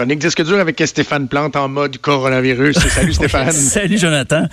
Chronique 0.00 0.20
disque 0.20 0.42
dur 0.42 0.58
avec 0.58 0.82
Stéphane 0.86 1.28
Plante 1.28 1.56
en 1.56 1.68
mode 1.68 1.98
coronavirus. 1.98 2.78
Salut 2.88 3.12
Stéphane. 3.12 3.52
Salut 3.52 3.98
Jonathan. 3.98 4.46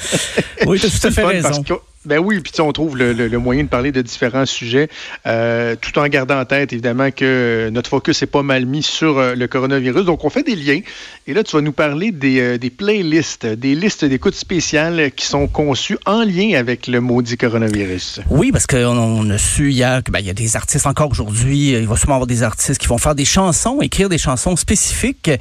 Oui, 0.66 0.78
tu 0.78 0.88
as 0.88 0.90
tout 0.90 1.08
à 1.08 1.12
fait 1.12 1.24
raison. 1.24 1.64
Ben 2.06 2.20
oui, 2.20 2.40
puis 2.40 2.54
on 2.62 2.72
trouve 2.72 2.96
le, 2.96 3.38
moyen 3.38 3.64
de 3.64 3.70
parler 3.70 3.92
de 3.92 4.02
différents 4.02 4.46
sujets, 4.46 4.88
euh, 5.26 5.76
tout 5.76 5.98
en 6.00 6.08
gardant 6.08 6.40
en 6.40 6.46
tête 6.46 6.72
évidemment 6.72 7.12
que 7.12 7.70
notre 7.72 7.90
focus 7.90 8.22
est 8.22 8.28
pas 8.28 8.44
mal 8.44 8.66
mis 8.66 8.84
sur 8.84 9.18
euh, 9.18 9.36
le 9.36 9.48
coronavirus. 9.48 10.06
Donc 10.06 10.24
on 10.24 10.30
fait 10.30 10.44
des 10.44 10.56
liens. 10.56 10.80
Et 11.26 11.34
là, 11.34 11.44
tu 11.44 11.56
vas 11.56 11.62
nous 11.62 11.74
parler 11.74 12.12
des, 12.12 12.40
euh, 12.40 12.70
playlists, 12.78 13.46
des 13.46 13.76
listes 13.76 14.06
d'écoute 14.06 14.36
spéciales 14.36 15.12
qui 15.12 15.26
sont 15.26 15.48
conçues 15.48 15.98
en 16.06 16.24
lien 16.24 16.58
avec 16.58 16.88
le 16.88 17.02
maudit 17.02 17.36
coronavirus. 17.36 18.22
Oui, 18.30 18.52
parce 18.52 18.68
qu'on 18.68 18.78
on 18.78 19.30
a 19.30 19.38
su 19.38 19.72
hier 19.72 20.04
qu'il 20.04 20.14
ben, 20.14 20.20
y 20.20 20.30
a 20.30 20.34
des 20.34 20.56
artistes 20.56 20.86
encore 20.86 21.10
aujourd'hui. 21.12 21.72
Il 21.72 21.88
va 21.88 21.98
sûrement 21.98 22.16
avoir 22.16 22.28
des 22.28 22.44
artistes 22.44 22.80
qui 22.80 22.88
vont 22.88 23.00
faire 23.00 23.16
des 23.16 23.26
chansons, 23.26 23.82
écrire 23.82 24.08
des 24.08 24.18
chansons 24.18 24.56
spécifiques. 24.56 25.32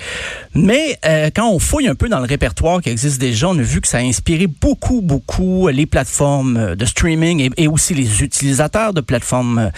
Mais 0.54 0.98
quand 1.34 1.48
on 1.48 1.58
fouille 1.58 1.86
un 1.86 1.94
peu 1.94 2.08
dans 2.08 2.20
le 2.20 2.26
répertoire 2.26 2.80
qui 2.80 2.88
existe 2.88 3.20
déjà, 3.20 3.48
on 3.48 3.58
a 3.58 3.62
vu 3.62 3.80
que 3.80 3.88
ça 3.88 3.98
a 3.98 4.02
inspiré 4.02 4.46
beaucoup, 4.46 5.02
beaucoup 5.02 5.68
les 5.68 5.86
plateformes 5.86 6.55
euh, 6.56 6.74
de 6.74 6.84
streaming 6.84 7.50
et, 7.56 7.68
aussi 7.68 7.94
les 7.94 8.22
utilisateurs 8.22 8.92
de 8.92 9.00
plateformes 9.00 9.58
euh, 9.58 9.70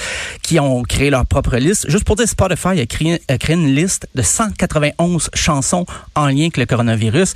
qui 0.43 0.61
ont 0.61 0.83
créé 0.83 1.11
leur 1.11 1.27
propre 1.27 1.57
liste. 1.57 1.91
Juste 1.91 2.05
pour 2.05 2.17
dire, 2.17 2.29
Spotify 2.29 2.81
a 2.81 2.87
créé, 2.87 3.21
une 3.49 3.75
liste 3.75 4.09
de 4.15 4.23
191 4.23 5.31
chansons 5.35 5.87
en 6.15 6.27
lien 6.27 6.43
avec 6.43 6.57
le 6.57 6.67
coronavirus. 6.67 7.35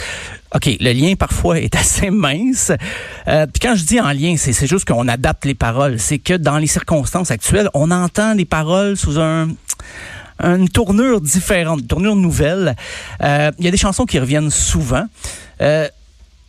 OK, 0.55 0.69
le 0.80 0.92
lien 0.92 1.14
parfois 1.14 1.59
est 1.59 1.74
assez 1.83 2.10
mince. 2.10 2.73
Euh, 3.28 3.47
puis 3.47 3.60
quand 3.60 3.74
je 3.74 3.84
dis 3.84 4.00
en 4.00 4.12
lien, 4.12 4.36
c'est 4.36 4.66
juste 4.66 4.86
qu'on 4.86 5.09
adapte 5.09 5.45
les 5.45 5.55
paroles. 5.55 5.98
C'est 5.98 6.19
que 6.19 6.34
dans 6.34 6.59
les 6.59 6.66
circonstances 6.66 7.30
actuelles, 7.30 7.69
on 7.74 7.91
entend 7.91 8.34
les 8.34 8.45
paroles 8.45 8.97
sous 8.97 9.19
un 9.19 9.48
une 10.42 10.69
tournure 10.69 11.20
différente, 11.20 11.83
une 11.83 11.86
tournure 11.86 12.17
nouvelle. 12.17 12.74
Il 13.20 13.64
y 13.64 13.69
a 13.69 13.70
des 13.70 13.77
chansons 13.77 14.06
qui 14.06 14.19
reviennent 14.19 14.50
souvent. 14.50 15.06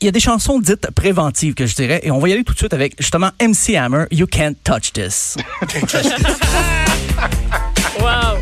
Il 0.03 0.07
y 0.07 0.09
a 0.09 0.11
des 0.11 0.19
chansons 0.19 0.59
dites 0.59 0.91
préventives 0.91 1.53
que 1.53 1.65
je 1.65 1.75
dirais, 1.75 2.01
et 2.03 2.11
on 2.11 2.19
va 2.19 2.27
y 2.27 2.33
aller 2.33 2.43
tout 2.43 2.51
de 2.51 2.57
suite 2.57 2.73
avec 2.73 2.93
justement 2.99 3.29
MC 3.41 3.77
Hammer, 3.77 4.03
You 4.11 4.27
Can't 4.27 4.55
Touch 4.61 4.91
This. 4.91 5.37
wow. 8.01 8.37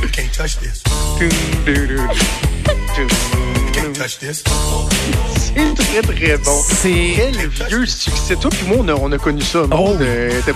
You 0.00 0.08
can't 0.12 0.32
touch 0.32 0.58
this. 0.60 0.84
C'est 5.36 5.74
très, 5.74 6.02
très 6.02 6.36
bon. 6.38 6.62
C'est. 6.62 7.14
Quel 7.16 7.48
vieux 7.48 7.86
succès. 7.86 8.36
Toi 8.36 8.50
puis 8.50 8.66
moi, 8.68 8.76
on 8.80 8.88
a, 8.88 8.94
on 8.94 9.10
a 9.10 9.18
connu 9.18 9.42
ça. 9.42 9.62
Oh. 9.72 9.96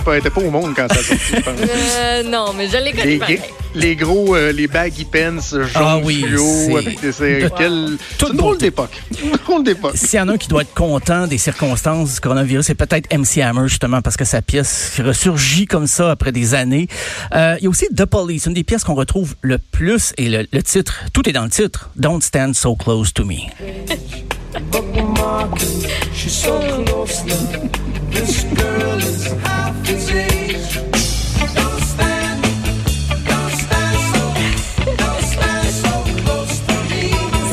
pas, 0.05 0.21
pas, 0.21 0.41
au 0.41 0.49
monde 0.49 0.73
quand 0.75 0.87
ça 0.87 1.01
euh, 1.01 2.23
non, 2.23 2.53
mais 2.53 2.69
je 2.69 2.77
l'ai 2.77 2.93
connu. 2.93 3.39
Les, 3.73 3.95
gros, 3.95 4.35
euh, 4.35 4.51
les 4.51 4.67
baggy 4.67 5.05
pants 5.05 5.39
jaune 5.39 5.67
ah, 5.75 5.97
oui, 6.03 6.23
fluo 6.23 6.77
avec 6.77 6.99
des 6.99 7.49
quel... 7.57 7.97
C'est 8.19 8.29
une 8.29 8.37
drôle 8.37 8.57
d'époque. 8.57 9.01
d'époque. 9.63 9.95
S'il 9.95 10.19
y 10.19 10.21
en 10.21 10.27
a 10.27 10.33
un 10.33 10.37
qui 10.37 10.47
doit 10.47 10.63
être 10.63 10.73
content 10.73 11.27
des 11.27 11.37
circonstances 11.37 12.15
du 12.15 12.19
coronavirus, 12.19 12.65
c'est 12.65 12.75
peut-être 12.75 13.13
MC 13.15 13.41
Hammer, 13.41 13.67
justement, 13.67 14.01
parce 14.01 14.17
que 14.17 14.25
sa 14.25 14.41
pièce 14.41 14.99
ressurgit 15.03 15.67
comme 15.67 15.87
ça 15.87 16.11
après 16.11 16.31
des 16.31 16.53
années. 16.53 16.87
Euh, 17.33 17.55
il 17.59 17.63
y 17.63 17.67
a 17.67 17.69
aussi 17.69 17.87
The 17.95 18.05
Police, 18.05 18.45
une 18.45 18.53
des 18.53 18.63
pièces 18.63 18.83
qu'on 18.83 18.95
retrouve 18.95 19.35
le 19.41 19.57
plus, 19.57 20.13
et 20.17 20.29
le, 20.29 20.45
le 20.51 20.63
titre, 20.63 21.03
tout 21.13 21.27
est 21.29 21.33
dans 21.33 21.43
le 21.43 21.49
titre, 21.49 21.89
Don't 21.95 22.21
Stand 22.21 22.55
So 22.55 22.75
Close 22.75 23.13
to 23.13 23.25
Me. 23.25 23.47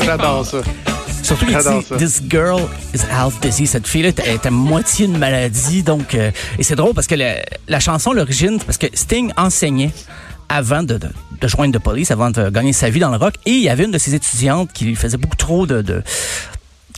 J'adore 0.09 0.47
ça. 0.47 0.63
Surtout 1.23 1.45
qu'il 1.45 1.59
dit 1.59 1.99
This 1.99 2.23
girl 2.31 2.63
is 2.95 3.01
half 3.13 3.39
dizzy. 3.43 3.67
Cette 3.67 3.87
fille-là 3.87 4.09
est 4.25 4.47
à 4.47 4.51
moitié 4.51 5.05
une 5.05 5.19
maladie. 5.19 5.83
Donc, 5.83 6.15
euh, 6.15 6.31
et 6.59 6.63
c'est 6.63 6.77
drôle 6.77 6.95
parce 6.95 7.07
que 7.07 7.15
la, 7.15 7.81
chanson, 7.81 8.15
l'origine, 8.15 8.59
parce 8.59 8.79
que 8.79 8.87
Sting 8.95 9.31
enseignait 9.37 9.93
avant 10.49 10.83
de, 10.83 10.99
de, 10.99 11.47
joindre 11.47 11.79
The 11.79 11.83
Police, 11.83 12.11
avant 12.11 12.31
de 12.31 12.49
gagner 12.49 12.73
sa 12.73 12.89
vie 12.89 13.01
dans 13.01 13.11
le 13.11 13.19
rock. 13.19 13.35
Et 13.45 13.51
il 13.51 13.61
y 13.61 13.69
avait 13.69 13.85
une 13.85 13.91
de 13.91 13.99
ses 13.99 14.15
étudiantes 14.15 14.73
qui 14.73 14.87
lui 14.87 14.97
faisait 14.97 15.19
beaucoup 15.19 15.37
trop 15.37 15.67
de, 15.67 15.83
de 15.83 16.03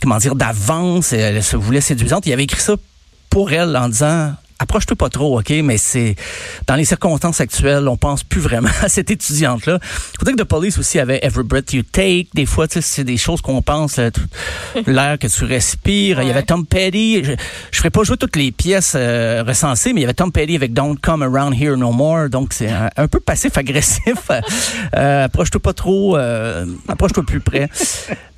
comment 0.01 0.17
dire, 0.17 0.35
d'avance. 0.35 1.11
Elle 1.11 1.43
se 1.43 1.57
voulait 1.57 1.81
séduisante. 1.81 2.25
Il 2.27 2.31
avait 2.31 2.45
écrit 2.45 2.61
ça 2.61 2.75
pour 3.29 3.51
elle 3.51 3.75
en 3.75 3.89
disant 3.89 4.31
approche-toi 4.61 4.95
pas 4.95 5.09
trop, 5.09 5.39
OK? 5.39 5.49
Mais 5.63 5.77
c'est 5.77 6.15
dans 6.67 6.75
les 6.75 6.85
circonstances 6.85 7.41
actuelles, 7.41 7.87
on 7.87 7.97
pense 7.97 8.23
plus 8.23 8.39
vraiment 8.39 8.69
à 8.81 8.89
cette 8.89 9.09
étudiante-là. 9.09 9.79
Faut 9.81 10.25
dire 10.25 10.35
que 10.35 10.41
The 10.41 10.45
Police 10.45 10.77
aussi 10.77 10.99
avait 10.99 11.19
Every 11.23 11.43
Breath 11.43 11.73
You 11.73 11.83
Take. 11.83 12.27
Des 12.33 12.45
fois, 12.45 12.67
c'est 12.69 13.03
des 13.03 13.17
choses 13.17 13.41
qu'on 13.41 13.61
pense, 13.61 13.97
euh, 13.97 14.09
l'air 14.85 15.17
que 15.17 15.27
tu 15.27 15.45
respires. 15.45 16.21
Il 16.21 16.27
y 16.27 16.31
avait 16.31 16.43
Tom 16.43 16.65
Petty. 16.65 17.23
Je, 17.23 17.31
je 17.71 17.77
ferai 17.77 17.89
pas 17.89 18.03
jouer 18.03 18.17
toutes 18.17 18.35
les 18.35 18.51
pièces 18.51 18.93
euh, 18.95 19.43
recensées, 19.45 19.93
mais 19.93 20.01
il 20.01 20.03
y 20.03 20.05
avait 20.05 20.13
Tom 20.13 20.31
Petty 20.31 20.55
avec 20.55 20.73
Don't 20.73 20.95
Come 21.01 21.23
Around 21.23 21.59
Here 21.59 21.75
No 21.75 21.91
More. 21.91 22.29
Donc, 22.29 22.53
c'est 22.53 22.69
un, 22.69 23.07
peu 23.07 23.19
passif-agressif. 23.19 24.29
Euh, 24.97 25.25
approche-toi 25.25 25.61
pas 25.61 25.73
trop. 25.73 26.17
approche-toi 26.87 27.23
plus 27.23 27.39
près. 27.39 27.69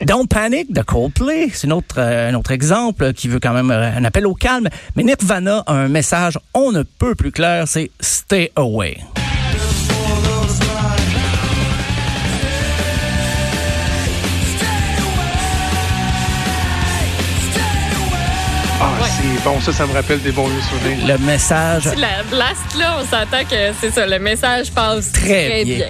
Don't 0.01 0.27
Panic 0.27 0.71
de 0.71 0.81
Coldplay. 0.81 1.49
C'est 1.53 1.67
un 1.67 1.71
autre, 1.71 1.99
un 1.99 2.33
autre 2.35 2.51
exemple 2.51 3.13
qui 3.13 3.27
veut 3.27 3.39
quand 3.39 3.53
même 3.53 3.71
un 3.71 4.03
appel 4.03 4.27
au 4.27 4.33
calme. 4.33 4.69
Mais 4.95 5.03
Nirvana 5.03 5.63
a 5.65 5.73
un 5.73 5.87
message 5.87 6.12
on 6.53 6.71
ne 6.71 6.83
peut 6.83 7.15
plus 7.15 7.31
clair, 7.31 7.67
c'est 7.67 7.89
Stay 7.99 8.51
Away. 8.55 8.97
Ah, 18.79 18.91
c'est 19.07 19.43
bon, 19.43 19.59
ça, 19.61 19.73
ça 19.73 19.87
me 19.87 19.93
rappelle 19.93 20.21
des 20.21 20.31
bons 20.31 20.49
souvenirs. 20.69 21.07
Le 21.07 21.17
message. 21.25 21.85
La 21.85 22.21
blast, 22.29 22.77
là, 22.77 22.97
on 22.99 23.05
s'entend 23.05 23.43
que 23.49 23.73
c'est 23.81 23.91
ça, 23.91 24.05
le 24.05 24.19
message 24.19 24.71
passe 24.71 25.11
très, 25.11 25.65
bien. 25.65 25.87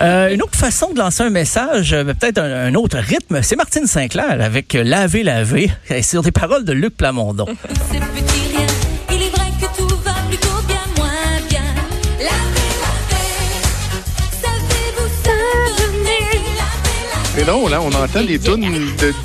Euh, 0.00 0.32
une 0.32 0.42
autre 0.42 0.58
façon 0.58 0.92
de 0.92 0.98
lancer 0.98 1.22
un 1.22 1.30
message, 1.30 1.92
euh, 1.92 2.04
peut-être 2.04 2.38
un, 2.38 2.74
autre 2.74 2.98
rythme, 2.98 3.42
c'est 3.42 3.56
Martine 3.56 3.86
Sinclair 3.86 4.40
avec 4.40 4.72
Laver, 4.72 5.22
laver, 5.22 5.70
sur 6.02 6.22
des 6.22 6.32
paroles 6.32 6.64
de 6.64 6.72
Luc 6.72 6.96
Plamondon. 6.96 7.46
C'est 17.50 17.56
drôle, 17.56 17.70
là, 17.72 17.82
on 17.82 17.88
entend 17.88 18.22
des 18.22 18.38
tunes 18.38 18.64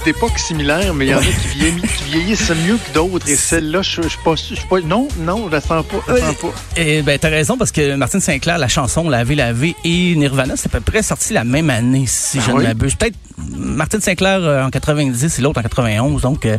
d'époques 0.03 0.39
similaires, 0.39 0.95
mais 0.95 1.05
il 1.05 1.11
y 1.11 1.13
en 1.13 1.19
a 1.19 1.21
qui, 1.21 2.09
vieillissent 2.09 2.51
mieux 2.65 2.77
que 2.77 2.91
d'autres. 2.91 3.29
Et 3.29 3.35
celle-là, 3.35 3.83
je 3.83 4.01
ne 4.01 4.09
suis 4.09 4.17
pas, 4.25 4.33
pas. 4.67 4.81
Non, 4.81 5.07
non, 5.19 5.45
je 5.45 5.51
la 5.51 5.61
sens 5.61 5.85
pas. 5.85 5.97
Je 6.07 6.19
sens 6.19 6.35
pas. 6.37 6.53
Et 6.75 7.03
ben, 7.03 7.19
t'as 7.19 7.29
raison, 7.29 7.55
parce 7.55 7.71
que 7.71 7.93
Martine 7.93 8.21
Sinclair, 8.21 8.57
la 8.57 8.67
chanson 8.67 9.07
Laver, 9.07 9.35
Laver 9.35 9.75
et 9.83 10.15
Nirvana, 10.15 10.55
c'est 10.57 10.73
à 10.73 10.79
peu 10.79 10.79
près 10.79 11.03
sorti 11.03 11.33
la 11.33 11.43
même 11.43 11.69
année, 11.69 12.05
si 12.07 12.41
je 12.41 12.49
ne 12.49 12.61
ah 12.61 12.63
m'abuse. 12.63 12.95
Peut-être 12.95 13.15
Martine 13.37 14.01
Sinclair 14.01 14.39
euh, 14.41 14.65
en 14.65 14.71
90 14.71 15.37
et 15.37 15.41
l'autre 15.43 15.59
en 15.59 15.63
91. 15.63 16.23
Donc, 16.23 16.47
euh, 16.47 16.57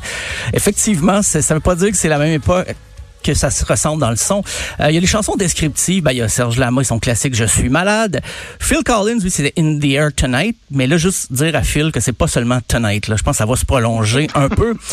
effectivement, 0.53 1.21
ça 1.23 1.41
ne 1.41 1.55
veut 1.55 1.61
pas 1.61 1.75
dire 1.75 1.91
que 1.91 1.97
c'est 1.97 2.09
la 2.09 2.19
même 2.19 2.33
époque 2.33 2.69
que 3.27 3.35
ça 3.35 3.51
se 3.51 3.65
ressemble 3.65 4.01
dans 4.01 4.11
le 4.11 4.17
son. 4.17 4.43
Euh, 4.81 4.89
il 4.89 4.95
y 4.95 4.99
a 4.99 5.01
les 5.01 5.07
chansons 5.07 5.35
descriptives. 5.37 6.03
Ben, 6.03 6.13
il 6.13 6.19
y 6.19 6.23
a 6.23 6.29
Serge 6.29 6.59
Lama, 6.59 6.85
son 6.85 6.99
classique 6.99 7.35
Je 7.35 7.45
suis 7.45 7.69
malade. 7.69 8.23
Phil 8.61 8.85
Collins, 8.85 9.19
oui, 9.23 9.31
c'était 9.31 9.53
In 9.59 9.79
the 9.79 9.93
Air 9.93 10.13
Tonight. 10.15 10.57
Mais 10.71 10.87
là, 10.87 10.97
juste 10.97 11.33
dire 11.33 11.57
à 11.57 11.63
Phil 11.63 11.91
que 11.91 12.01
c'est 12.01 12.13
pas 12.13 12.29
seulement 12.29 12.61
Tonight. 12.67 13.09
Là. 13.09 13.17
Je 13.17 13.23
pense 13.23 13.33
que 13.33 13.39
ça 13.39 13.47
va 13.47 13.57
se 13.57 13.65
prolonger 13.65 14.29
un 14.35 14.49
peu. 14.49 14.75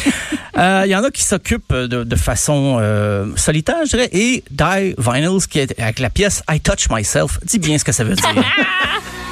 Euh, 0.55 0.83
il 0.85 0.91
y 0.91 0.95
en 0.95 1.03
a 1.03 1.09
qui 1.09 1.23
s'occupent 1.23 1.73
de, 1.73 2.03
de, 2.03 2.15
façon 2.15 2.77
euh, 2.79 3.25
solitaire, 3.35 3.77
je 3.85 3.89
dirais. 3.89 4.09
Et 4.11 4.43
Die 4.51 4.93
Vinyls, 4.99 5.47
qui 5.49 5.57
est 5.57 5.79
avec 5.79 5.97
la 5.97 6.11
pièce 6.11 6.43
I 6.47 6.59
Touch 6.59 6.89
Myself. 6.91 7.39
Dis 7.43 7.57
bien 7.57 7.79
ce 7.79 7.83
que 7.83 7.91
ça 7.91 8.03
veut 8.03 8.13
dire. 8.13 8.23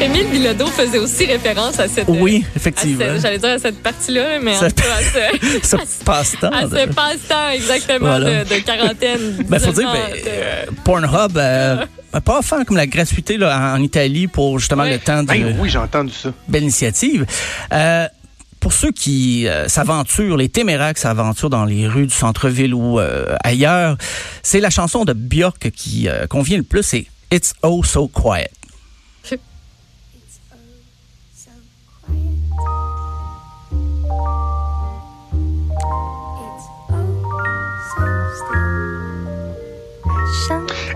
Émile 0.00 0.28
Bilodeau 0.30 0.66
faisait 0.66 0.98
aussi 0.98 1.26
référence 1.26 1.80
à 1.80 1.88
cette. 1.88 2.06
Oui, 2.08 2.44
effectivement. 2.54 3.04
J'allais 3.20 3.38
dire 3.38 3.50
à 3.50 3.58
cette 3.58 3.82
partie-là, 3.82 4.38
mais 4.40 4.56
en 4.56 4.60
tout 4.60 4.74
cas 4.76 4.94
à 4.98 5.62
ce, 5.62 6.04
passe-temps. 6.04 6.50
À 6.52 6.62
ce 6.62 6.86
passe-temps, 6.92 7.50
exactement, 7.52 8.18
de, 8.20 8.60
quarantaine. 8.60 9.44
Ben, 9.48 9.58
faut 9.58 9.72
dire, 9.72 9.90
ben, 9.90 10.16
euh, 10.26 10.64
Pornhub, 10.84 11.36
euh, 11.36 11.84
pas 12.24 12.38
offert 12.38 12.64
comme 12.64 12.76
la 12.76 12.86
gratuité 12.86 13.38
là, 13.38 13.74
en 13.74 13.82
Italie 13.82 14.28
pour 14.28 14.60
justement 14.60 14.84
le 14.84 14.98
temps 14.98 15.22
de. 15.22 15.28
Ben, 15.28 15.56
oui, 15.58 15.68
j'ai 15.68 15.78
entendu 15.78 16.12
ça. 16.12 16.32
Belle 16.46 16.62
initiative. 16.62 17.26
Euh, 17.72 18.06
pour 18.60 18.72
ceux 18.72 18.92
qui 18.92 19.46
s'aventurent, 19.68 20.36
les 20.36 20.48
téméraires 20.48 20.94
qui 20.94 21.00
s'aventurent 21.00 21.50
dans 21.50 21.64
les 21.64 21.86
rues 21.88 22.06
du 22.06 22.14
centre-ville 22.14 22.74
ou 22.74 23.00
ailleurs, 23.44 23.96
c'est 24.42 24.60
la 24.60 24.70
chanson 24.70 25.04
de 25.04 25.12
Björk 25.12 25.70
qui 25.70 26.08
convient 26.28 26.58
le 26.58 26.64
plus, 26.64 26.82
c'est 26.82 27.06
It's 27.30 27.54
Oh 27.62 27.84
So 27.84 28.08
Quiet. 28.08 28.57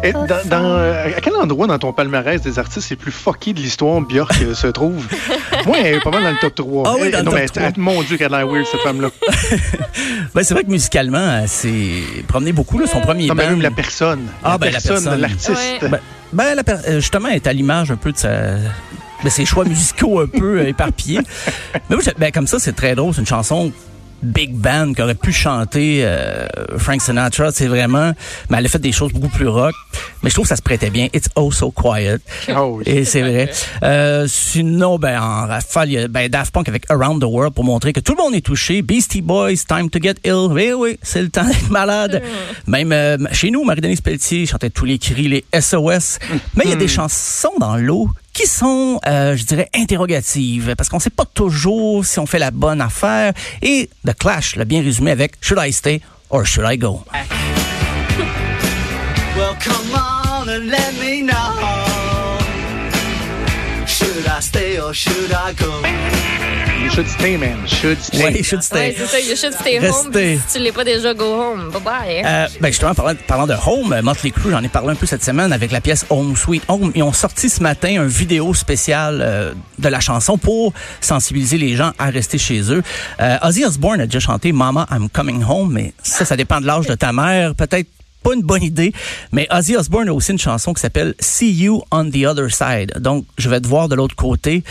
Et 0.03 0.13
dans, 0.13 0.77
à 0.77 1.21
quel 1.21 1.35
endroit 1.37 1.67
dans 1.67 1.79
ton 1.79 1.93
palmarès 1.93 2.41
des 2.41 2.59
artistes 2.59 2.91
les 2.91 2.97
plus 2.97 3.13
fuckés 3.13 3.53
de 3.53 3.61
l'histoire 3.61 4.01
Björk 4.01 4.35
se 4.55 4.67
trouve? 4.69 5.07
Moi, 5.67 5.77
elle 5.81 5.95
est 5.95 6.01
pas 6.01 6.11
mal 6.11 6.23
dans 6.25 6.31
le 6.31 6.39
top 6.41 6.55
3. 6.55 6.83
Ah 6.87 6.95
oui, 7.01 7.11
dans 7.11 7.23
non, 7.23 7.33
le 7.33 7.47
top 7.47 7.57
mais, 7.57 7.73
3. 7.73 7.83
Mon 7.83 8.03
Dieu, 8.03 8.17
qu'elle 8.17 8.35
a 8.35 8.39
l'air 8.39 8.49
weird, 8.49 8.67
cette 8.67 8.81
femme-là. 8.81 9.11
ben, 10.35 10.43
c'est 10.43 10.55
vrai 10.55 10.65
que 10.65 10.71
musicalement, 10.71 11.39
elle 11.41 11.49
s'est 11.49 12.03
promenée 12.27 12.53
beaucoup. 12.53 12.79
Là, 12.79 12.87
son 12.87 13.01
premier 13.01 13.29
non, 13.29 13.35
band. 13.35 13.43
même 13.43 13.63
la 13.63 13.71
personne. 13.71 14.27
Ah, 14.43 14.53
la 14.53 14.59
ben, 14.59 14.73
personne, 14.73 15.21
l'artiste. 15.21 15.83
Ben, 15.83 16.01
ben 16.33 16.55
la, 16.55 16.63
euh, 16.89 16.95
justement, 16.97 17.29
elle 17.29 17.37
est 17.37 17.47
à 17.47 17.53
l'image 17.53 17.91
un 17.91 17.97
peu 17.97 18.13
de 18.13 18.17
sa 18.17 18.57
de 19.25 19.29
ses 19.29 19.45
choix 19.45 19.65
musicaux 19.65 20.21
un 20.21 20.27
peu 20.27 20.59
euh, 20.59 20.69
éparpillés. 20.69 21.21
Mais 21.91 21.97
moi, 21.97 22.05
ben, 22.19 22.33
comme 22.33 22.47
ça, 22.47 22.59
c'est 22.59 22.73
très 22.73 22.95
drôle. 22.95 23.15
C'est 23.15 23.21
une 23.21 23.27
chanson 23.27 23.73
big 24.23 24.55
band 24.55 24.95
qui 24.95 25.03
aurait 25.03 25.15
pu 25.15 25.33
chanter 25.33 26.01
euh, 26.05 26.47
Frank 26.79 27.03
Sinatra. 27.03 27.51
C'est 27.53 27.67
vraiment, 27.67 28.13
mais 28.49 28.59
elle 28.59 28.67
a 28.67 28.69
fait 28.69 28.79
des 28.79 28.93
choses 28.93 29.13
beaucoup 29.13 29.29
plus 29.29 29.49
rock. 29.49 29.75
Mais 30.23 30.31
je 30.31 30.35
trouve 30.35 30.45
que 30.45 30.51
ça 30.51 30.57
se 30.57 30.63
prêtait 30.63 30.91
bien. 30.91 31.09
It's 31.13 31.29
oh 31.37 31.51
so 31.51 31.71
quiet. 31.71 32.19
Oh 32.49 32.77
oui. 32.79 32.85
Et 32.87 33.05
c'est 33.05 33.23
vrai. 33.23 33.51
Euh, 33.83 34.27
sinon, 34.29 34.99
ben 34.99 35.21
en 35.21 35.47
rafale, 35.47 35.89
il 35.89 35.93
y 35.93 35.99
a 35.99 36.09
ben, 36.09 36.29
Daft 36.29 36.53
Punk 36.53 36.69
avec 36.69 36.91
Around 36.91 37.23
the 37.23 37.27
World 37.27 37.55
pour 37.55 37.65
montrer 37.65 37.93
que 37.93 38.01
tout 38.01 38.15
le 38.17 38.23
monde 38.23 38.35
est 38.35 38.45
touché. 38.45 38.83
Beastie 38.83 39.23
Boys, 39.23 39.57
Time 39.69 39.91
to 39.91 39.99
Get 40.01 40.15
Ill. 40.25 40.49
Oui, 40.51 40.73
oui, 40.77 40.99
c'est 41.03 41.23
le 41.23 41.29
temps 41.29 41.45
d'être 41.45 41.71
malade. 41.71 42.23
Même 42.67 42.93
euh, 42.93 43.19
chez 43.33 43.51
nous, 43.51 43.65
Marie-Denise 43.65 44.01
Pelletier 44.01 44.47
chantait 44.47 44.71
tous 44.71 44.85
les 44.85 44.99
cris, 44.99 45.29
les 45.29 45.45
SOS. 45.59 46.19
Mais 46.55 46.65
il 46.65 46.71
y 46.71 46.73
a 46.73 46.77
des 46.77 46.89
chansons 46.89 47.53
dans 47.59 47.77
l'eau 47.77 48.09
sont, 48.47 49.01
euh, 49.07 49.37
je 49.37 49.45
dirais, 49.45 49.69
interrogatives, 49.75 50.75
parce 50.77 50.89
qu'on 50.89 50.97
ne 50.97 51.03
sait 51.03 51.11
pas 51.11 51.25
toujours 51.25 52.05
si 52.05 52.19
on 52.19 52.27
fait 52.27 52.39
la 52.39 52.51
bonne 52.51 52.81
affaire. 52.81 53.33
Et 53.61 53.91
The 54.07 54.15
Clash 54.15 54.57
l'a 54.57 54.65
bien 54.65 54.83
résumé 54.83 55.11
avec 55.11 55.35
Should 55.41 55.61
I 55.61 55.73
Stay 55.73 56.01
or 56.31 56.47
Should 56.47 56.67
I 56.69 56.79
Go? 56.79 57.05
Stay 64.43 64.81
or 64.81 64.93
should 64.93 65.31
I 65.31 65.55
go? 65.55 65.71
You 66.83 66.91
should 66.91 67.07
stay, 67.07 67.37
man. 67.37 67.65
Should 67.65 68.03
stay. 68.03 68.25
Ouais, 68.25 68.43
should 68.43 68.61
stay. 68.61 68.89
Ouais, 68.89 68.95
c'est 68.99 69.07
ça. 69.07 69.21
You 69.21 69.37
should 69.37 69.55
stay 69.55 69.79
home. 69.79 70.13
Si 70.13 70.59
tu 70.59 70.59
l'es 70.59 70.73
pas 70.73 70.83
déjà, 70.83 71.15
go 71.15 71.41
home. 71.41 71.71
Bye 71.71 71.81
bye. 71.81 72.23
Euh, 72.25 72.49
ben 72.61 72.69
justement, 72.69 72.93
parlant, 72.93 73.15
parlant 73.29 73.47
de 73.47 73.55
home, 73.55 74.01
Motley 74.03 74.33
Crue, 74.33 74.51
j'en 74.51 74.63
ai 74.65 74.69
parlé 74.69 74.91
un 74.91 74.95
peu 74.97 75.07
cette 75.07 75.25
semaine 75.25 75.53
avec 75.53 75.71
la 75.71 75.81
pièce 75.81 76.05
Home 76.11 76.37
Sweet 76.37 76.65
Home. 76.67 76.91
Ils 76.97 77.05
ont 77.05 77.13
sorti 77.13 77.49
ce 77.49 77.63
matin 77.63 78.01
un 78.01 78.07
vidéo 78.07 78.53
spécial 78.53 79.21
euh, 79.23 79.53
de 79.79 79.89
la 79.89 80.01
chanson 80.01 80.37
pour 80.39 80.73
sensibiliser 81.01 81.57
les 81.57 81.77
gens 81.77 81.93
à 82.01 82.07
rester 82.07 82.37
chez 82.37 82.73
eux. 82.73 82.83
Euh, 83.21 83.39
Ozzy 83.43 83.65
Osbourne 83.65 84.01
a 84.01 84.07
déjà 84.07 84.19
chanté 84.19 84.51
Mama, 84.51 84.89
I'm 84.91 85.09
Coming 85.09 85.45
Home, 85.49 85.71
mais 85.73 85.95
ça, 86.03 86.25
ça 86.25 86.37
dépend 86.37 86.61
de 86.61 86.67
l'âge 86.67 86.89
de 86.89 86.95
ta 86.95 87.13
mère. 87.13 87.55
Peut-être 87.55 87.87
pas 88.23 88.35
une 88.35 88.43
bonne 88.43 88.63
idée. 88.63 88.93
Mais 89.33 89.47
Ozzy 89.51 89.77
Osbourne 89.77 90.09
a 90.09 90.15
aussi 90.15 90.33
une 90.33 90.39
chanson 90.39 90.73
qui 90.73 90.81
s'appelle 90.81 91.15
See 91.21 91.53
You 91.53 91.83
on 91.91 92.09
the 92.11 92.25
Other 92.25 92.53
Side. 92.53 92.99
Donc, 93.01 93.27
je 93.39 93.49
vais 93.49 93.61
te 93.61 93.67
voir 93.67 93.89
de 93.89 93.95
l'autre 93.95 94.17
côté. 94.17 94.63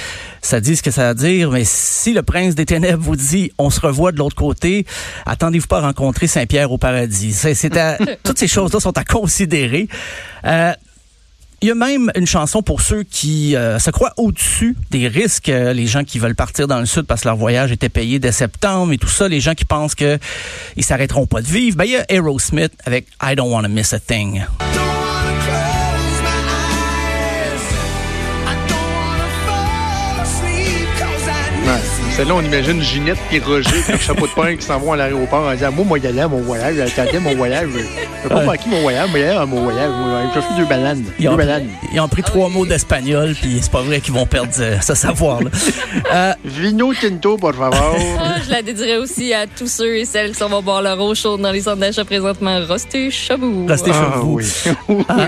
Ça 0.41 0.59
dit 0.59 0.75
ce 0.75 0.83
que 0.83 0.91
ça 0.91 1.09
veut 1.09 1.15
dire, 1.15 1.51
mais 1.51 1.63
si 1.65 2.13
le 2.13 2.23
prince 2.23 2.55
des 2.55 2.65
ténèbres 2.65 3.03
vous 3.03 3.15
dit 3.15 3.51
on 3.57 3.69
se 3.69 3.79
revoit 3.79 4.11
de 4.11 4.17
l'autre 4.17 4.35
côté, 4.35 4.85
attendez-vous 5.25 5.67
pas 5.67 5.79
à 5.79 5.81
rencontrer 5.81 6.27
Saint-Pierre 6.27 6.71
au 6.71 6.77
paradis. 6.77 7.33
C'est, 7.33 7.77
à, 7.77 7.97
toutes 8.23 8.39
ces 8.39 8.47
choses-là 8.47 8.79
sont 8.79 8.97
à 8.97 9.03
considérer. 9.03 9.87
Euh, 10.45 10.73
il 11.61 11.67
y 11.67 11.71
a 11.71 11.75
même 11.75 12.11
une 12.15 12.25
chanson 12.25 12.63
pour 12.63 12.81
ceux 12.81 13.03
qui 13.03 13.55
euh, 13.55 13.77
se 13.77 13.91
croient 13.91 14.13
au-dessus 14.17 14.75
des 14.89 15.07
risques, 15.07 15.49
euh, 15.49 15.73
les 15.73 15.85
gens 15.85 16.03
qui 16.03 16.17
veulent 16.17 16.35
partir 16.35 16.67
dans 16.67 16.79
le 16.79 16.87
sud 16.87 17.03
parce 17.03 17.21
que 17.21 17.27
leur 17.27 17.37
voyage 17.37 17.71
était 17.71 17.89
payé 17.89 18.17
dès 18.17 18.31
septembre 18.31 18.93
et 18.93 18.97
tout 18.97 19.07
ça, 19.07 19.27
les 19.27 19.39
gens 19.39 19.53
qui 19.53 19.65
pensent 19.65 19.93
que 19.93 20.17
ils 20.75 20.83
s'arrêteront 20.83 21.27
pas 21.27 21.41
de 21.41 21.47
vivre. 21.47 21.77
Ben 21.77 21.85
il 21.85 21.91
y 21.91 21.97
a 21.97 22.05
Aerosmith 22.09 22.73
avec 22.85 23.07
I 23.21 23.35
Don't 23.35 23.51
Wanna 23.51 23.67
Miss 23.67 23.93
a 23.93 23.99
Thing. 23.99 24.41
Celle-là, 32.15 32.35
on 32.35 32.41
imagine 32.41 32.81
Ginette 32.81 33.17
et 33.31 33.39
Roger 33.39 33.69
avec 33.69 33.87
le 33.87 33.97
chapeau 33.97 34.27
de 34.27 34.31
pain 34.33 34.55
qui 34.55 34.63
s'en 34.65 34.79
vont 34.79 34.91
à 34.91 34.97
l'aéroport 34.97 35.47
en 35.47 35.53
disant 35.53 35.71
Moi, 35.71 35.85
moi, 35.85 35.97
y 35.97 36.07
aller 36.07 36.19
à 36.19 36.27
mon 36.27 36.41
voyage, 36.41 36.75
j'attendais 36.75 37.19
mon 37.19 37.35
voyage. 37.35 37.69
Je 37.71 38.27
ne 38.27 38.29
pas 38.29 38.43
manquer 38.43 38.69
mon 38.69 38.81
voyage, 38.81 39.09
mais 39.13 39.29
à 39.29 39.45
mon 39.45 39.63
voyage. 39.63 39.89
Je 40.35 40.41
fais 40.41 40.53
deux 40.57 40.65
bananes. 40.65 41.05
Ils 41.19 41.27
ont, 41.29 41.31
deux 41.31 41.37
bananes. 41.37 41.69
Ils 41.93 41.99
ont 41.99 42.07
pris 42.09 42.21
trois 42.21 42.49
mots 42.49 42.65
d'espagnol, 42.65 43.33
puis 43.33 43.59
c'est 43.61 43.71
pas 43.71 43.81
vrai 43.81 44.01
qu'ils 44.01 44.13
vont 44.13 44.25
perdre 44.25 44.51
euh, 44.59 44.79
ce 44.81 44.93
savoir-là. 44.93 45.49
Euh, 46.13 46.33
Vino 46.43 46.93
Tinto, 46.93 47.37
por 47.37 47.53
favor. 47.53 47.95
Ah, 48.19 48.35
je 48.45 48.51
la 48.51 48.61
dédierai 48.61 48.97
aussi 48.97 49.33
à 49.33 49.47
tous 49.47 49.67
ceux 49.67 49.95
et 49.97 50.05
celles 50.05 50.31
qui 50.31 50.39
s'en 50.39 50.49
vont 50.49 50.61
boire 50.61 50.81
leur 50.81 50.99
eau 50.99 51.15
chaude 51.15 51.41
dans 51.41 51.51
les 51.51 51.61
centres 51.61 51.77
d'achat 51.77 52.03
présentement. 52.03 52.59
Restez 52.67 53.11
chabou. 53.11 53.65
Restez 53.67 53.91
Ah, 53.93 54.11
chabou. 54.13 54.39
oui. 54.89 55.05
Ah. 55.07 55.27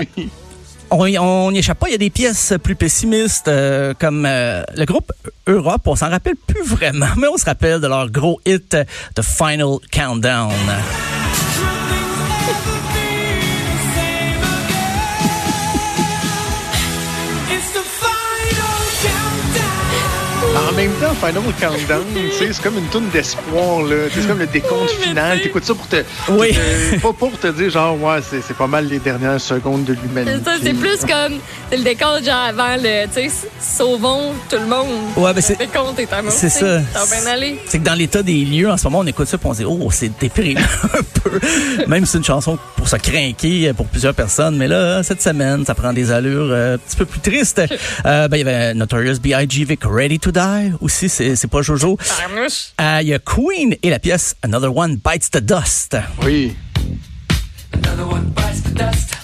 On 0.90 1.50
n'y 1.50 1.58
échappe 1.58 1.78
pas. 1.78 1.88
Il 1.88 1.92
y 1.92 1.94
a 1.94 1.98
des 1.98 2.10
pièces 2.10 2.54
plus 2.62 2.76
pessimistes 2.76 3.48
euh, 3.48 3.94
comme 3.98 4.26
euh, 4.26 4.62
le 4.76 4.84
groupe 4.84 5.12
Europe. 5.46 5.82
On 5.86 5.96
s'en 5.96 6.10
rappelle 6.10 6.36
plus 6.46 6.62
vraiment, 6.62 7.08
mais 7.16 7.28
on 7.28 7.36
se 7.36 7.44
rappelle 7.44 7.80
de 7.80 7.86
leur 7.86 8.10
gros 8.10 8.40
hit 8.46 8.76
The 9.14 9.22
Final 9.22 9.78
Countdown. 9.92 10.52
même 20.76 20.90
temps, 21.00 21.14
Final 21.14 21.42
Countdown, 21.60 22.04
tu 22.14 22.30
sais, 22.32 22.52
c'est 22.52 22.62
comme 22.62 22.78
une 22.78 22.86
toune 22.88 23.08
d'espoir, 23.10 23.82
là. 23.82 23.96
C'est 24.12 24.26
comme 24.26 24.38
le 24.38 24.46
décompte 24.46 24.90
final. 24.90 25.40
T'écoutes 25.40 25.64
ça 25.64 25.74
pour 25.74 25.86
te. 25.86 25.96
Oui. 26.30 26.52
te- 26.52 27.00
pas 27.00 27.12
pour 27.12 27.38
te 27.38 27.46
dire, 27.48 27.70
genre, 27.70 28.00
ouais, 28.00 28.18
c'est 28.30 28.56
pas 28.56 28.66
mal 28.66 28.86
les 28.88 28.98
dernières 28.98 29.40
secondes 29.40 29.84
de 29.84 29.94
l'humanité. 29.94 30.36
C'est 30.44 30.50
ça, 30.50 30.56
c'est 30.62 30.74
plus 30.74 30.98
comme 31.00 31.38
c'est 31.70 31.76
le 31.78 31.84
décompte 31.84 32.24
genre 32.24 32.44
avant 32.48 32.76
le 32.76 33.06
tu 33.06 33.28
sais 33.28 33.48
sauvons 33.60 34.32
tout 34.50 34.56
le 34.56 34.66
monde. 34.66 34.86
Ouais, 35.16 35.32
ben 35.32 35.40
c'est- 35.40 35.58
le 35.58 35.66
décompte 35.66 35.98
est 35.98 36.12
en 36.12 36.30
c'est 36.30 36.48
ça. 36.48 36.80
C'est 37.66 37.78
que 37.78 37.84
dans 37.84 37.94
l'état 37.94 38.22
des 38.22 38.44
lieux, 38.44 38.70
en 38.70 38.76
ce 38.76 38.84
moment, 38.84 39.00
on 39.00 39.06
écoute 39.06 39.26
ça 39.28 39.36
et 39.36 39.40
on 39.46 39.52
se 39.52 39.58
dit, 39.58 39.64
oh, 39.68 39.88
c'est 39.92 40.10
déprimant 40.18 40.60
un 40.84 41.20
peu. 41.22 41.40
Même 41.86 42.04
si 42.06 42.12
c'est 42.12 42.18
une 42.18 42.24
chanson 42.24 42.58
pour 42.76 42.88
se 42.88 42.96
crinquer 42.96 43.72
pour 43.74 43.86
plusieurs 43.86 44.14
personnes. 44.14 44.56
Mais 44.56 44.68
là, 44.68 45.02
cette 45.02 45.22
semaine, 45.22 45.64
ça 45.64 45.74
prend 45.74 45.92
des 45.92 46.10
allures 46.12 46.48
euh, 46.50 46.74
un 46.74 46.78
petit 46.78 46.96
peu 46.96 47.04
plus 47.06 47.20
tristes. 47.20 47.60
Euh, 48.06 48.28
ben, 48.28 48.36
il 48.36 48.40
y 48.46 48.48
avait 48.48 48.74
Notorious 48.74 49.18
B.I.G. 49.22 49.62
avec 49.62 49.80
Ready 49.84 50.18
to 50.18 50.30
Die 50.32 50.72
aussi, 50.80 51.08
c'est 51.08 51.36
c'est 51.36 51.48
pas 51.48 51.62
Jojo. 51.62 51.98
Euh, 52.80 52.98
Il 53.02 53.08
y 53.08 53.14
a 53.14 53.18
Queen 53.18 53.76
et 53.82 53.90
la 53.90 53.98
pièce 53.98 54.36
Another 54.42 54.76
One 54.76 54.96
Bites 54.96 55.30
the 55.30 55.38
Dust. 55.38 55.96
Oui. 56.22 56.54
J'ai 57.72 57.90
envie, 57.90 59.23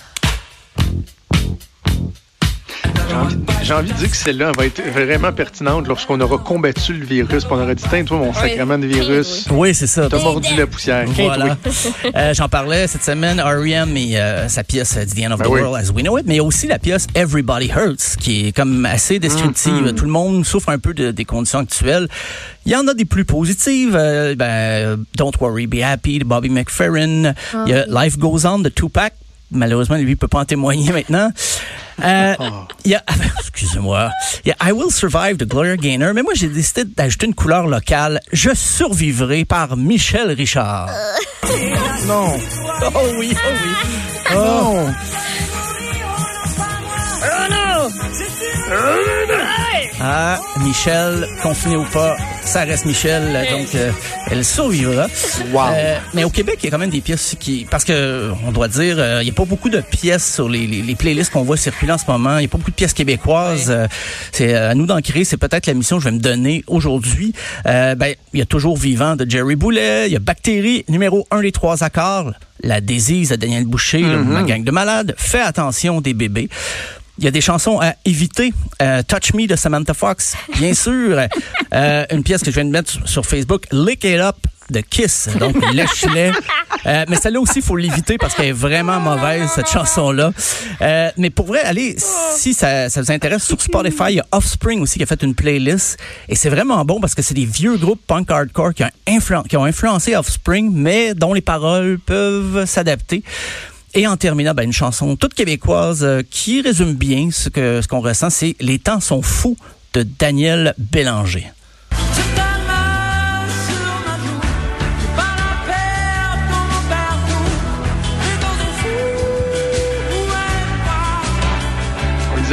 j'ai 3.62 3.75
envie 3.75 3.93
de 3.93 3.97
dire 3.97 4.11
que 4.11 4.17
celle-là 4.17 4.50
elle 4.50 4.57
va 4.57 4.67
être 4.67 4.83
vraiment 4.93 5.33
pertinente 5.33 5.87
lorsqu'on 5.88 6.21
aura 6.21 6.38
combattu 6.38 6.95
le 6.95 7.05
virus. 7.05 7.45
On 7.50 7.55
aura 7.61 7.75
dit, 7.75 7.85
tiens, 7.88 8.05
toi, 8.05 8.19
mon 8.19 8.33
sacrement 8.33 8.79
de 8.79 8.87
virus, 8.87 9.47
Oui, 9.50 9.75
c'est 9.75 9.87
ça. 9.87 10.09
t'as 10.09 10.19
mordu 10.23 10.49
la 10.57 10.67
poussière. 10.67 11.05
Voilà. 11.09 11.57
Euh, 12.17 12.35
J'en 12.35 12.49
parlais 12.49 12.87
cette 12.87 13.05
semaine, 13.05 13.40
R.E.M. 13.40 13.97
et 13.97 14.19
euh, 14.19 14.49
sa 14.49 14.64
pièce 14.64 14.97
euh, 14.97 15.05
The 15.05 15.26
End 15.26 15.33
of 15.33 15.38
Ben 15.38 15.45
the 15.47 15.50
oui. 15.50 15.61
World 15.61 15.76
as 15.85 15.90
We 15.93 16.02
Know 16.02 16.19
It, 16.19 16.25
mais 16.26 16.35
il 16.35 16.37
y 16.38 16.40
a 16.40 16.45
aussi 16.45 16.67
la 16.67 16.79
pièce 16.79 17.07
Everybody 17.14 17.69
Hurts, 17.71 18.17
qui 18.19 18.49
est 18.49 18.52
comme 18.52 18.85
assez 18.87 19.19
descriptive. 19.19 19.95
Tout 19.95 20.05
le 20.05 20.11
monde 20.11 20.45
souffre 20.45 20.71
un 20.71 20.79
peu 20.79 20.93
de- 20.95 21.11
des 21.12 21.25
conditions 21.25 21.61
actuelles. 21.61 22.09
Il 22.67 22.73
y 22.73 22.76
en 22.76 22.87
a 22.88 22.95
des 22.95 23.05
plus 23.05 23.25
positives. 23.25 23.95
euh, 23.97 24.35
ben, 24.35 25.05
Don't 25.17 25.33
Worry, 25.40 25.67
Be 25.67 25.83
Happy 25.83 26.19
de 26.19 26.25
Bobby 26.25 26.49
McFerrin. 26.49 27.33
Il 27.67 27.69
y 27.71 27.75
a 27.75 27.87
Life 27.87 28.19
Goes 28.19 28.45
On 28.47 28.59
de 28.59 28.69
Tupac. 28.69 29.12
Malheureusement, 29.50 29.97
lui, 29.97 30.16
peut 30.16 30.28
pas 30.28 30.40
en 30.40 30.45
témoigner 30.45 30.92
maintenant. 30.92 31.30
Euh, 32.02 32.35
Il 32.85 32.92
y 32.92 32.95
a, 32.95 33.02
excusez-moi, 33.38 34.11
il 34.45 34.49
y 34.49 34.52
a 34.52 34.69
I 34.69 34.73
Will 34.73 34.90
Survive 34.90 35.37
de 35.37 35.45
Gloria 35.45 35.76
Gaynor, 35.76 36.14
mais 36.14 36.23
moi 36.23 36.33
j'ai 36.35 36.49
décidé 36.49 36.85
d'ajouter 36.85 37.26
une 37.26 37.35
couleur 37.35 37.66
locale. 37.66 38.21
Je 38.33 38.54
survivrai 38.54 39.45
par 39.45 39.76
Michel 39.76 40.30
Richard. 40.33 40.88
Non. 42.07 42.33
Oh 42.95 43.00
oui, 43.19 43.35
oh 43.37 43.50
oui. 44.30 44.35
Non. 44.35 44.87
Ah, 50.02 50.40
Michel, 50.61 51.26
confiné 51.42 51.76
ou 51.76 51.85
pas, 51.85 52.16
ça 52.42 52.61
reste 52.62 52.87
Michel, 52.87 53.23
donc 53.50 53.75
euh, 53.75 53.90
elle 54.30 54.47
survivra. 54.47 55.09
Wow. 55.52 55.61
Euh, 55.75 55.99
mais 56.14 56.25
au 56.25 56.30
Québec, 56.30 56.57
il 56.62 56.64
y 56.64 56.69
a 56.69 56.71
quand 56.71 56.78
même 56.78 56.88
des 56.88 57.02
pièces 57.02 57.37
qui, 57.38 57.66
parce 57.71 57.85
que 57.85 58.30
on 58.47 58.50
doit 58.50 58.69
dire, 58.69 58.97
euh, 58.99 59.19
il 59.21 59.25
n'y 59.26 59.30
a 59.30 59.35
pas 59.35 59.45
beaucoup 59.45 59.69
de 59.69 59.83
pièces 59.83 60.35
sur 60.35 60.49
les, 60.49 60.66
les, 60.66 60.80
les 60.80 60.95
playlists 60.95 61.30
qu'on 61.30 61.42
voit 61.42 61.59
circuler 61.59 61.92
en 61.92 61.99
ce 61.99 62.07
moment. 62.09 62.38
Il 62.38 62.40
n'y 62.40 62.47
a 62.47 62.49
pas 62.49 62.57
beaucoup 62.57 62.71
de 62.71 62.76
pièces 62.76 62.95
québécoises. 62.95 63.66
Euh, 63.69 63.87
c'est 64.33 64.54
à 64.54 64.75
nous 64.75 64.87
d'en 64.87 65.02
créer. 65.02 65.25
C'est 65.25 65.37
peut-être 65.37 65.66
la 65.66 65.75
mission 65.75 65.99
que 65.99 66.04
je 66.04 66.09
vais 66.09 66.14
me 66.14 66.21
donner 66.21 66.64
aujourd'hui. 66.66 67.35
Euh, 67.66 67.95
ben, 67.95 68.14
il 68.33 68.38
y 68.38 68.42
a 68.42 68.47
toujours 68.47 68.78
vivant 68.78 69.16
de 69.16 69.30
Jerry 69.30 69.57
Boulet. 69.57 70.07
Il 70.07 70.12
y 70.14 70.16
a 70.16 70.21
Bactérie 70.21 70.87
numéro 70.88 71.26
un 71.30 71.42
des 71.42 71.52
trois 71.52 71.85
accords. 71.85 72.33
La 72.62 72.80
désise 72.80 73.30
de 73.30 73.37
Daniel 73.37 73.64
Boucher, 73.64 74.02
ma 74.02 74.42
gang 74.42 74.64
de 74.64 74.71
malades. 74.71 75.14
Fais 75.16 75.40
attention 75.40 76.02
des 76.02 76.12
bébés. 76.12 76.50
Il 77.21 77.25
y 77.25 77.29
a 77.29 77.31
des 77.31 77.43
chansons 77.43 77.79
à 77.81 77.95
éviter. 78.07 78.53
Euh, 78.81 79.03
Touch 79.07 79.35
Me 79.35 79.47
de 79.47 79.55
Samantha 79.55 79.93
Fox, 79.95 80.35
bien 80.59 80.73
sûr. 80.87 81.21
Euh, 81.75 82.05
une 82.11 82.23
pièce 82.23 82.41
que 82.43 82.50
je 82.50 82.57
viens 82.57 82.65
de 82.65 82.71
mettre 82.71 82.91
sur- 83.07 83.27
Facebook, 83.27 83.67
Lick 83.71 84.05
It 84.05 84.19
Up 84.21 84.37
de 84.71 84.81
Kiss. 84.81 85.29
Donc, 85.39 85.55
lèche-les. 85.75 86.33
Euh, 86.87 87.05
mais 87.09 87.17
celle-là 87.17 87.41
aussi, 87.41 87.55
il 87.57 87.62
faut 87.62 87.77
l'éviter 87.77 88.17
parce 88.17 88.35
qu'elle 88.35 88.47
est 88.47 88.53
vraiment 88.53 89.00
mauvaise, 89.00 89.50
cette 89.55 89.69
chanson-là. 89.69 90.33
Euh, 90.81 91.11
mais 91.19 91.29
pour 91.29 91.45
vrai, 91.47 91.61
allez, 91.61 91.97
si 91.99 92.55
ça, 92.55 92.89
ça, 92.89 93.03
vous 93.03 93.11
intéresse, 93.12 93.45
sur 93.45 93.61
Spotify, 93.61 94.05
il 94.11 94.15
y 94.15 94.21
a 94.21 94.27
Offspring 94.33 94.81
aussi 94.81 94.97
qui 94.97 95.03
a 95.03 95.07
fait 95.07 95.23
une 95.23 95.35
playlist. 95.35 95.99
Et 96.29 96.37
c'est 96.37 96.49
vraiment 96.49 96.83
bon 96.87 97.00
parce 97.00 97.15
que 97.15 97.21
c'est 97.21 97.35
des 97.35 97.45
vieux 97.45 97.77
groupes 97.77 98.00
punk 98.07 98.31
hardcore 98.31 98.73
qui 98.73 98.85
ont, 98.85 99.43
qui 99.43 99.57
ont 99.59 99.65
influencé 99.65 100.17
Offspring, 100.17 100.71
mais 100.73 101.12
dont 101.15 101.35
les 101.35 101.43
paroles 101.43 101.99
peuvent 101.99 102.65
s'adapter. 102.65 103.23
Et 103.94 104.06
en 104.06 104.16
terminant, 104.16 104.54
ben, 104.54 104.62
une 104.62 104.73
chanson 104.73 105.16
toute 105.16 105.35
québécoise 105.35 106.04
euh, 106.04 106.23
qui 106.28 106.61
résume 106.61 106.94
bien 106.94 107.30
ce 107.32 107.49
que 107.49 107.80
ce 107.82 107.88
qu'on 107.88 108.00
ressent, 108.00 108.30
c'est 108.30 108.54
Les 108.61 108.78
temps 108.78 109.00
sont 109.00 109.23
fous 109.23 109.56
de 109.94 110.04
Daniel 110.04 110.75
Bélanger. 110.78 111.50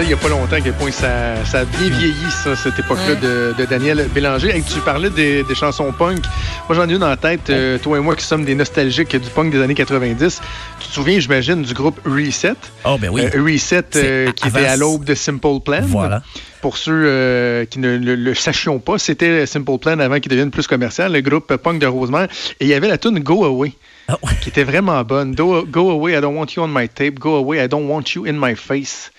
Il 0.03 0.07
n'y 0.07 0.13
a 0.13 0.17
pas 0.17 0.29
longtemps 0.29 0.55
à 0.55 0.61
quel 0.61 0.73
point 0.73 0.91
ça, 0.91 1.43
ça 1.45 1.59
a 1.59 1.65
bien 1.65 1.89
vieilli, 1.89 2.31
ça, 2.43 2.55
cette 2.55 2.77
époque-là 2.77 3.15
de, 3.15 3.65
Daniel 3.65 4.07
Bélanger. 4.13 4.55
Et 4.55 4.61
tu 4.61 4.79
parlais 4.81 5.09
des, 5.09 5.43
chansons 5.55 5.91
punk. 5.91 6.19
Moi, 6.67 6.75
j'en 6.75 6.87
ai 6.87 6.93
une 6.93 7.03
en 7.03 7.15
tête, 7.17 7.49
euh, 7.49 7.79
toi 7.79 7.97
et 7.97 8.01
moi 8.01 8.15
qui 8.15 8.23
sommes 8.23 8.45
des 8.45 8.53
nostalgiques 8.53 9.15
du 9.15 9.29
punk 9.29 9.51
des 9.51 9.61
années 9.61 9.73
90. 9.73 10.41
Tu 10.79 10.87
te 10.87 10.93
souviens, 10.93 11.19
j'imagine, 11.19 11.63
du 11.63 11.73
groupe 11.73 11.99
Reset? 12.05 12.53
Oh, 12.85 12.97
ben 12.99 13.09
oui. 13.09 13.23
Euh, 13.23 13.43
Reset, 13.43 13.83
euh, 13.95 14.31
qui 14.31 14.47
était 14.47 14.65
à 14.65 14.77
l'aube 14.77 15.03
de 15.03 15.15
Simple 15.15 15.61
Plan. 15.65 15.81
Voilà. 15.83 16.21
Pour 16.61 16.77
ceux 16.77 17.65
qui 17.69 17.79
ne 17.79 17.97
le, 17.97 18.33
sachions 18.35 18.79
pas, 18.79 18.99
c'était 18.99 19.45
Simple 19.45 19.77
Plan 19.79 19.99
avant 19.99 20.19
qu'il 20.19 20.29
devienne 20.29 20.51
plus 20.51 20.67
commercial, 20.67 21.11
le 21.11 21.21
groupe 21.21 21.55
punk 21.55 21.79
de 21.79 21.87
Rosemont. 21.87 22.27
Et 22.59 22.65
il 22.65 22.67
y 22.67 22.73
avait 22.73 22.89
la 22.89 22.97
tune 22.97 23.19
Go 23.19 23.45
Away. 23.45 23.73
Ah 24.09 24.17
qui 24.41 24.49
était 24.49 24.63
vraiment 24.63 25.03
bonne. 25.03 25.35
Go 25.35 25.89
away, 25.89 26.13
I 26.13 26.21
don't 26.21 26.37
want 26.37 26.47
you 26.55 26.63
on 26.63 26.69
my 26.69 26.87
tape. 26.87 27.19
Go 27.19 27.35
away, 27.35 27.63
I 27.63 27.67
don't 27.67 27.87
want 27.87 28.15
you 28.15 28.25
in 28.25 28.33
my 28.33 28.55
face. 28.55 29.11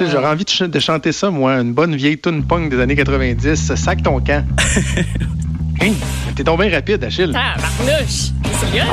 J'aurais 0.00 0.28
envie 0.28 0.44
de, 0.44 0.80
chanter 0.80 1.12
ça, 1.12 1.30
moi, 1.30 1.54
une 1.54 1.72
bonne 1.72 1.94
vieille 1.94 2.18
tune 2.18 2.44
punk 2.44 2.70
des 2.70 2.80
années 2.80 2.96
90. 2.96 3.74
Sac 3.74 4.02
ton 4.02 4.20
camp. 4.20 4.44
hey, 5.80 5.92
t'es 6.34 6.44
tombé 6.44 6.68
rapide, 6.68 7.04
Achille. 7.04 7.32
Ah, 7.36 7.54
marnouche! 7.60 8.30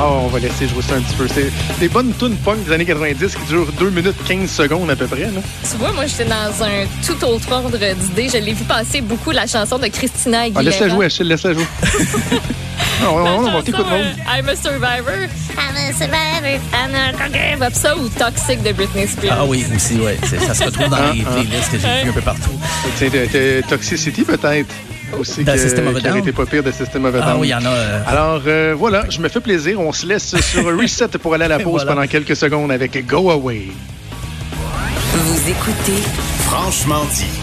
Oh, 0.02 0.22
on 0.24 0.28
va 0.28 0.40
laisser 0.40 0.68
jouer 0.68 0.82
ça 0.82 0.96
un 0.96 1.02
petit 1.02 1.16
peu. 1.16 1.28
C'est 1.28 1.52
des 1.80 1.88
bonnes 1.88 2.14
tunes 2.18 2.36
punk 2.38 2.66
des 2.66 2.72
années 2.74 2.86
90 2.86 3.36
qui 3.36 3.46
durent 3.48 3.72
2 3.80 3.90
minutes 3.92 4.16
15 4.28 4.50
secondes 4.50 4.90
à 4.90 4.96
peu 4.96 5.08
près. 5.08 5.22
Là. 5.22 5.42
Tu 5.70 5.78
vois, 5.78 5.94
moi, 5.94 6.06
j'étais 6.06 6.26
dans 6.26 6.64
un 6.64 6.86
tout 7.06 7.24
autre 7.26 7.52
ordre 7.52 7.78
d'idées. 7.78 8.30
Je 8.30 8.38
l'ai 8.44 8.54
vu 8.54 8.64
passer 8.66 9.02
beaucoup 9.02 9.32
la 9.32 9.48
chanson 9.48 9.78
de 9.78 9.88
Christina 9.88 10.42
Aguilera. 10.42 10.60
Ah, 10.60 10.64
laisse-la 10.64 10.90
jouer, 10.90 11.06
Achille, 11.06 11.28
laisse-la 11.28 11.54
jouer. 11.54 11.66
Non, 13.02 13.24
non, 13.24 13.42
non, 13.42 13.62
écoute, 13.62 13.86
I'm 14.28 14.50
a 14.50 14.56
survivor. 14.56 15.30
I'm 15.58 15.76
a 15.76 15.94
survivor. 15.94 16.60
I'm 16.74 16.96
a 16.96 17.12
survivor. 17.14 17.74
Ça 17.74 17.96
ou 17.96 18.10
Toxic 18.10 18.62
de 18.64 18.72
Britney 18.74 19.08
Spears? 19.08 19.38
Ah 19.40 19.46
oui, 19.46 19.66
aussi, 19.76 20.00
ouais. 20.00 20.18
Ça 20.24 20.54
se 20.54 20.64
retrouve 20.64 20.90
dans 20.90 20.98
ah, 20.98 21.14
les 21.14 21.24
ah. 21.26 21.32
playlists 21.32 21.72
que 21.72 21.78
j'ai 21.80 22.04
vu 22.04 22.10
un 22.10 22.14
peu 22.14 22.22
partout. 22.22 22.60
Toxicity, 23.70 24.24
peut-être 24.24 24.74
aussi 25.18 25.44
de 25.44 25.58
System 25.58 25.88
of 25.88 25.96
a 25.96 26.32
pas 26.32 26.46
pire 26.46 26.64
de 26.64 26.72
System 26.72 27.06
of 27.06 27.16
a 27.16 27.20
Down. 27.20 27.30
Ah 27.30 27.38
oui, 27.38 27.48
il 27.48 27.52
y 27.52 27.56
en 27.56 27.66
a. 27.66 27.70
Euh, 27.70 28.04
Alors 28.08 28.42
euh, 28.46 28.76
voilà, 28.78 29.06
je 29.10 29.20
me 29.20 29.30
fais 29.30 29.40
plaisir. 29.40 29.80
On 29.80 29.92
se 29.92 30.06
laisse 30.06 30.36
sur 30.40 30.66
Reset 30.80 31.08
pour 31.22 31.34
aller 31.34 31.46
à 31.46 31.50
la 31.50 31.60
pause 31.60 31.86
pendant 31.86 32.06
quelques 32.08 32.36
secondes 32.36 32.72
avec 32.72 33.06
Go 33.06 33.30
Away. 33.32 33.68
Vous 35.14 35.50
écoutez 35.50 36.04
Franchement 36.46 37.06
dit. 37.14 37.40